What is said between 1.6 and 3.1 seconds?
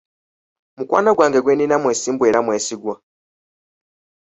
mwesimbu era mwesigwa?